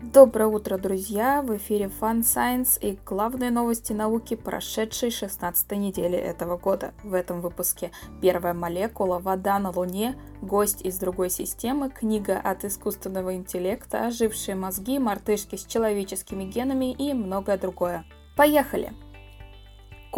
[0.00, 1.42] Доброе утро, друзья!
[1.42, 6.94] В эфире Fun Science и главные новости науки прошедшей 16 недели этого года.
[7.02, 7.90] В этом выпуске
[8.22, 15.00] первая молекула, вода на Луне, гость из другой системы, книга от искусственного интеллекта, ожившие мозги,
[15.00, 18.04] мартышки с человеческими генами и многое другое.
[18.36, 18.92] Поехали!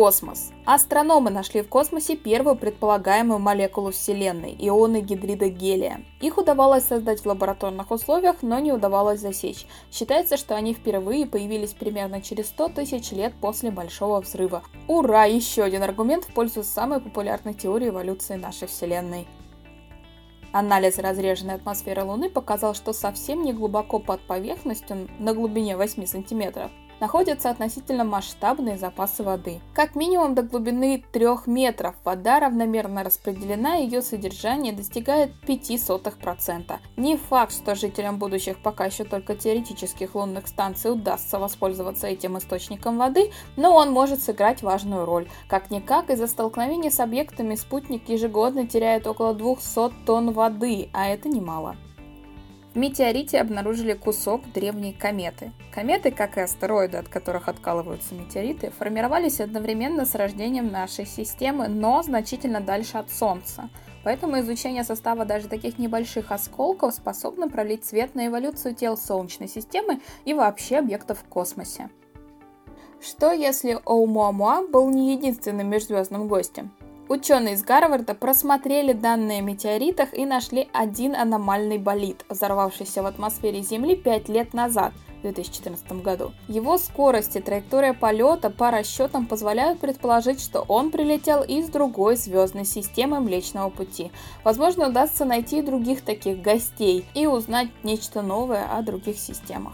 [0.01, 0.51] Космос.
[0.65, 6.01] Астрономы нашли в космосе первую предполагаемую молекулу Вселенной– ионы гидрида гелия.
[6.23, 9.67] Их удавалось создать в лабораторных условиях, но не удавалось засечь.
[9.93, 14.63] Считается, что они впервые появились примерно через 100 тысяч лет после Большого взрыва.
[14.89, 15.27] Ура!
[15.27, 19.29] Еще один аргумент в пользу самой популярной теории эволюции нашей Вселенной.
[20.51, 26.71] Анализ разреженной атмосферы Луны показал, что совсем не глубоко под поверхностью, на глубине 8 сантиметров,
[27.01, 29.61] находятся относительно масштабные запасы воды.
[29.75, 36.79] Как минимум до глубины 3 метров вода равномерно распределена, ее содержание достигает 0,05%.
[36.97, 42.99] Не факт, что жителям будущих пока еще только теоретических лунных станций удастся воспользоваться этим источником
[42.99, 45.29] воды, но он может сыграть важную роль.
[45.49, 51.77] Как-никак, из-за столкновения с объектами спутник ежегодно теряет около 200 тонн воды, а это немало.
[52.73, 55.51] В метеорите обнаружили кусок древней кометы.
[55.75, 62.01] Кометы, как и астероиды, от которых откалываются метеориты, формировались одновременно с рождением нашей системы, но
[62.05, 63.69] значительно дальше от Солнца.
[64.05, 70.01] Поэтому изучение состава даже таких небольших осколков способно пролить свет на эволюцию тел Солнечной системы
[70.25, 71.91] и вообще объектов в космосе.
[73.01, 76.71] Что если Оумуамуа был не единственным межзвездным гостем?
[77.11, 83.63] Ученые из Гарварда просмотрели данные о метеоритах и нашли один аномальный болид, взорвавшийся в атмосфере
[83.63, 86.31] Земли 5 лет назад, в 2014 году.
[86.47, 92.65] Его скорость и траектория полета по расчетам позволяют предположить, что он прилетел из другой звездной
[92.65, 94.13] системы Млечного Пути.
[94.45, 99.73] Возможно, удастся найти других таких гостей и узнать нечто новое о других системах.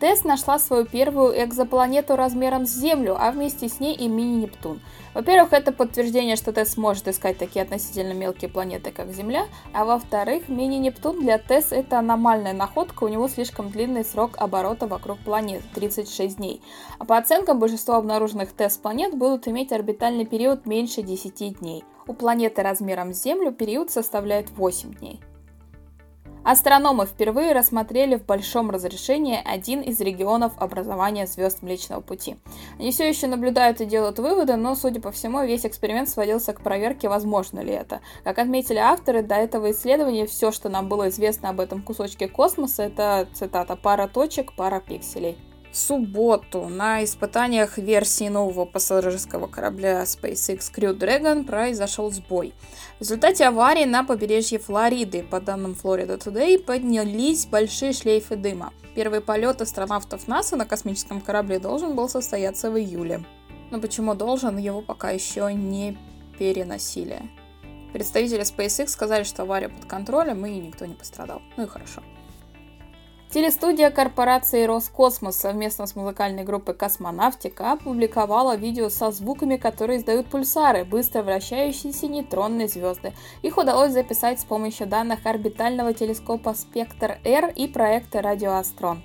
[0.00, 4.80] Тесс нашла свою первую экзопланету размером с Землю, а вместе с ней и мини-Нептун.
[5.14, 10.48] Во-первых, это подтверждение, что Тесс может искать такие относительно мелкие планеты, как Земля, а во-вторых,
[10.48, 16.36] мини-Нептун для Тесс это аномальная находка, у него слишком длинный срок оборота вокруг планеты– 36
[16.36, 16.60] дней.
[16.98, 21.84] А по оценкам, большинство обнаруженных Тесс-планет будут иметь орбитальный период меньше 10 дней.
[22.06, 25.20] У планеты размером с Землю период составляет 8 дней.
[26.44, 32.36] Астрономы впервые рассмотрели в большом разрешении один из регионов образования звезд Млечного Пути.
[32.78, 36.60] Они все еще наблюдают и делают выводы, но, судя по всему, весь эксперимент сводился к
[36.60, 38.02] проверке, возможно ли это.
[38.24, 42.82] Как отметили авторы, до этого исследования все, что нам было известно об этом кусочке космоса,
[42.82, 45.38] это, цитата, пара точек, пара пикселей
[45.76, 52.54] субботу на испытаниях версии нового пассажирского корабля SpaceX Crew Dragon произошел сбой.
[52.98, 58.72] В результате аварии на побережье Флориды, по данным Florida Today, поднялись большие шлейфы дыма.
[58.94, 63.24] Первый полет астронавтов НАСА на космическом корабле должен был состояться в июле.
[63.70, 65.98] Но почему должен, его пока еще не
[66.38, 67.22] переносили.
[67.92, 71.42] Представители SpaceX сказали, что авария под контролем и никто не пострадал.
[71.56, 72.02] Ну и хорошо.
[73.34, 80.84] Телестудия корпорации Роскосмос совместно с музыкальной группой Космонавтика опубликовала видео со звуками, которые издают пульсары,
[80.84, 83.12] быстро вращающиеся нейтронные звезды.
[83.42, 89.02] Их удалось записать с помощью данных орбитального телескопа Спектр-Р и проекта Радиоастрон.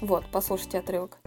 [0.00, 1.18] Вот, послушайте отрывок.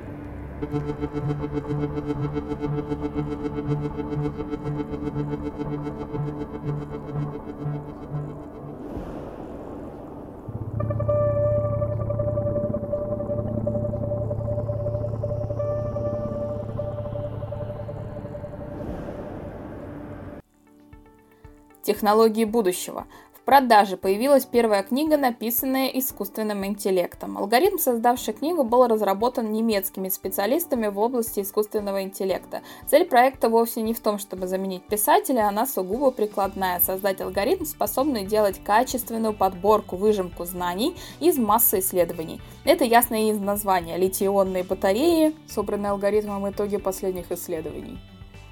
[21.83, 23.07] Технологии будущего.
[23.33, 27.37] В продаже появилась первая книга, написанная искусственным интеллектом.
[27.37, 32.61] Алгоритм, создавший книгу, был разработан немецкими специалистами в области искусственного интеллекта.
[32.87, 38.25] Цель проекта вовсе не в том, чтобы заменить писателя, она сугубо прикладная– создать алгоритм, способный
[38.25, 42.39] делать качественную подборку, выжимку знаний из массы исследований.
[42.63, 47.99] Это ясно и из названия– литий-ионные батареи, собранные алгоритмом итоги последних исследований.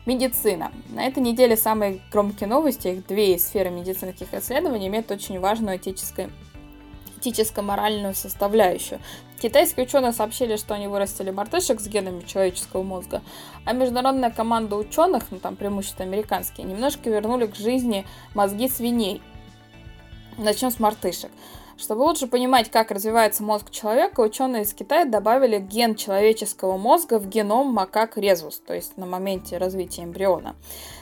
[0.05, 0.71] Медицина.
[0.89, 5.77] На этой неделе самые громкие новости, их две из сферы медицинских исследований, имеют очень важную
[5.77, 6.31] этическую
[7.21, 8.99] этическо-моральную составляющую.
[9.39, 13.21] Китайские ученые сообщили, что они вырастили мартышек с генами человеческого мозга,
[13.65, 19.21] а международная команда ученых, ну там преимущественно американские, немножко вернули к жизни мозги свиней.
[20.37, 21.31] Начнем с мартышек.
[21.81, 27.27] Чтобы лучше понимать, как развивается мозг человека, ученые из Китая добавили ген человеческого мозга в
[27.27, 30.55] геном макак резус, то есть на моменте развития эмбриона.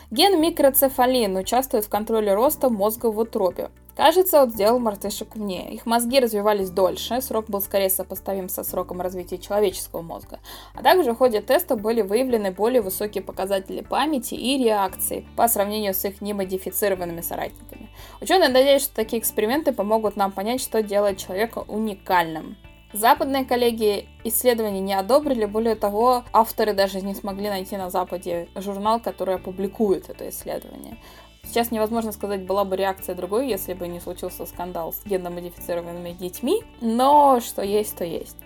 [0.09, 3.71] Ген микроцефалин участвует в контроле роста мозга в утробе.
[3.97, 5.73] Кажется, он сделал мартышек умнее.
[5.73, 10.39] Их мозги развивались дольше, срок был скорее сопоставим со сроком развития человеческого мозга.
[10.73, 15.93] А также в ходе теста были выявлены более высокие показатели памяти и реакции по сравнению
[15.93, 17.88] с их немодифицированными соратниками.
[18.21, 22.57] Ученые надеются, что такие эксперименты помогут нам понять, что делает человека уникальным.
[22.91, 28.99] Западные коллеги исследования не одобрили, более того, авторы даже не смогли найти на Западе журнал,
[28.99, 30.97] который опубликует это исследование.
[31.43, 36.63] Сейчас невозможно сказать, была бы реакция другой, если бы не случился скандал с генно-модифицированными детьми,
[36.81, 38.37] но что есть, то есть.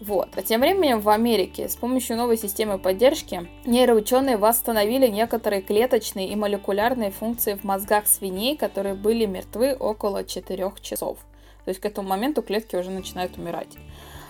[0.00, 0.28] Вот.
[0.36, 6.36] А тем временем в Америке с помощью новой системы поддержки нейроученые восстановили некоторые клеточные и
[6.36, 11.18] молекулярные функции в мозгах свиней, которые были мертвы около 4 часов.
[11.64, 13.76] То есть к этому моменту клетки уже начинают умирать.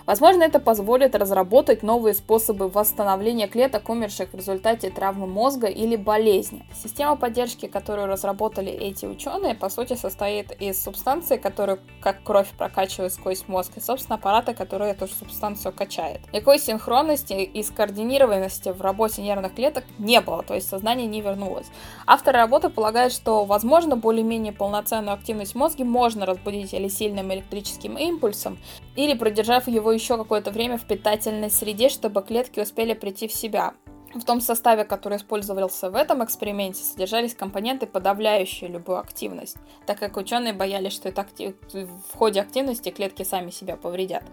[0.09, 6.65] Возможно, это позволит разработать новые способы восстановления клеток, умерших в результате травмы мозга или болезни.
[6.73, 13.13] Система поддержки, которую разработали эти ученые, по сути состоит из субстанции, которую как кровь прокачивает
[13.13, 16.21] сквозь мозг, и, собственно, аппарата, который эту субстанцию качает.
[16.33, 21.67] Никакой синхронности и скоординированности в работе нервных клеток не было, то есть сознание не вернулось.
[22.07, 28.57] Авторы работы полагают, что, возможно, более-менее полноценную активность мозга можно разбудить или сильным электрическим импульсом,
[28.95, 33.73] или продержав его еще какое-то время в питательной среде, чтобы клетки успели прийти в себя.
[34.13, 40.17] В том составе, который использовался в этом эксперименте, содержались компоненты, подавляющие любую активность, так как
[40.17, 41.53] ученые боялись, что это актив...
[41.71, 44.23] в ходе активности клетки сами себя повредят.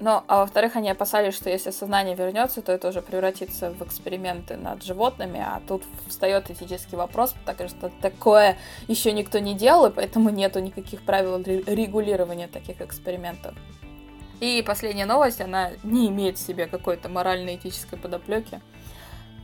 [0.00, 4.56] Но, а во-вторых, они опасались, что если сознание вернется, то это уже превратится в эксперименты
[4.56, 8.58] над животными, а тут встает этический вопрос, так что такое
[8.88, 13.54] еще никто не делал, и поэтому нету никаких правил регулирования таких экспериментов.
[14.42, 18.60] И последняя новость, она не имеет в себе какой-то морально-этической подоплеки,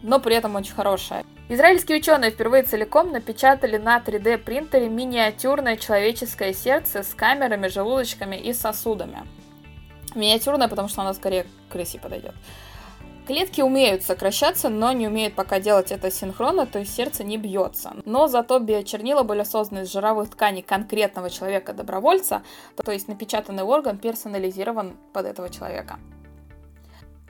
[0.02, 1.24] но при этом очень хорошая.
[1.48, 8.52] Израильские ученые впервые целиком напечатали на 3D принтере миниатюрное человеческое сердце с камерами, желудочками и
[8.52, 9.18] сосудами.
[10.16, 12.34] Миниатюрное, потому что оно скорее крысе подойдет.
[13.28, 17.92] Клетки умеют сокращаться, но не умеют пока делать это синхронно, то есть сердце не бьется.
[18.06, 22.42] Но зато биочернила были созданы из жировых тканей конкретного человека-добровольца,
[22.82, 25.98] то есть напечатанный орган персонализирован под этого человека.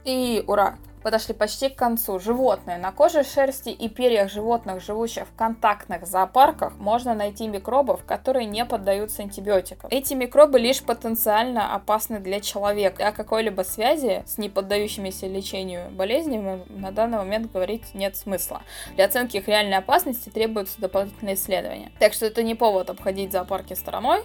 [0.08, 0.78] И ура!
[1.02, 2.18] подошли почти к концу.
[2.18, 2.78] Животные.
[2.78, 8.64] На коже, шерсти и перьях животных, живущих в контактных зоопарках, можно найти микробов, которые не
[8.64, 9.90] поддаются антибиотикам.
[9.90, 13.08] Эти микробы лишь потенциально опасны для человека.
[13.08, 18.62] О какой-либо связи с неподдающимися лечению болезнями на данный момент говорить нет смысла.
[18.94, 21.92] Для оценки их реальной опасности требуются дополнительные исследования.
[21.98, 24.22] Так что это не повод обходить зоопарки стороной,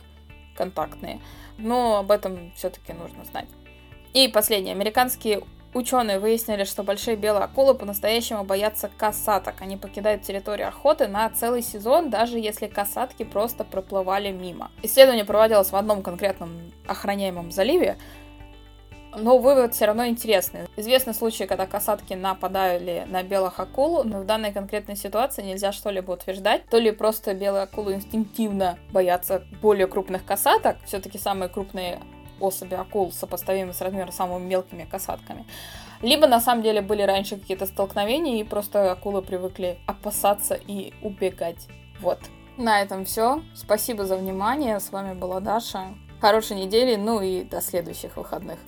[0.55, 1.19] контактные,
[1.57, 3.47] но об этом все-таки нужно знать.
[4.13, 4.73] И последнее.
[4.73, 9.55] Американские Ученые выяснили, что большие белые акулы по-настоящему боятся касаток.
[9.61, 14.71] Они покидают территорию охоты на целый сезон, даже если касатки просто проплывали мимо.
[14.83, 17.97] Исследование проводилось в одном конкретном охраняемом заливе,
[19.15, 20.61] но вывод все равно интересный.
[20.75, 26.11] Известны случаи, когда касатки нападали на белых акул, но в данной конкретной ситуации нельзя что-либо
[26.11, 26.65] утверждать.
[26.67, 31.99] То ли просто белые акулы инстинктивно боятся более крупных касаток, все-таки самые крупные
[32.39, 35.45] особи акул, сопоставимы с размером самыми мелкими касатками.
[36.01, 41.67] Либо на самом деле были раньше какие-то столкновения, и просто акулы привыкли опасаться и убегать.
[42.01, 42.19] Вот.
[42.57, 43.41] На этом все.
[43.55, 44.79] Спасибо за внимание.
[44.79, 45.95] С вами была Даша.
[46.19, 48.59] Хорошей недели, ну и до следующих выходных.